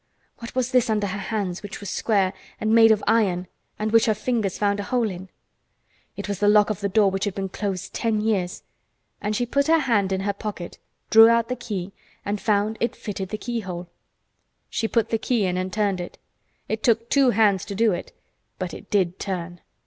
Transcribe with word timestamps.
What 0.39 0.55
was 0.55 0.71
this 0.71 0.89
under 0.89 1.05
her 1.05 1.19
hands 1.19 1.61
which 1.61 1.79
was 1.79 1.87
square 1.87 2.33
and 2.59 2.73
made 2.73 2.89
of 2.91 3.03
iron 3.05 3.45
and 3.77 3.91
which 3.91 4.07
her 4.07 4.15
fingers 4.15 4.57
found 4.57 4.79
a 4.79 4.83
hole 4.85 5.11
in? 5.11 5.29
It 6.17 6.27
was 6.27 6.39
the 6.39 6.47
lock 6.47 6.71
of 6.71 6.79
the 6.79 6.89
door 6.89 7.11
which 7.11 7.25
had 7.25 7.35
been 7.35 7.49
closed 7.49 7.93
ten 7.93 8.19
years 8.19 8.63
and 9.21 9.35
she 9.35 9.45
put 9.45 9.67
her 9.67 9.77
hand 9.77 10.11
in 10.11 10.21
her 10.21 10.33
pocket, 10.33 10.79
drew 11.11 11.29
out 11.29 11.49
the 11.49 11.55
key 11.55 11.93
and 12.25 12.41
found 12.41 12.77
it 12.79 12.95
fitted 12.95 13.29
the 13.29 13.37
keyhole. 13.37 13.89
She 14.71 14.87
put 14.87 15.09
the 15.09 15.19
key 15.19 15.45
in 15.45 15.55
and 15.55 15.71
turned 15.71 16.01
it. 16.01 16.17
It 16.67 16.81
took 16.81 17.07
two 17.11 17.29
hands 17.29 17.63
to 17.65 17.75
do 17.75 17.91
it, 17.91 18.11
but 18.57 18.73
it 18.73 18.89
did 18.89 19.19
turn. 19.19 19.61